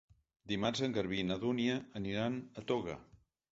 Dimarts 0.51 0.81
en 0.87 0.95
Garbí 0.95 1.19
i 1.25 1.27
na 1.33 1.37
Dúnia 1.45 1.77
aniran 2.01 2.43
a 2.63 2.67
Toga. 2.73 2.99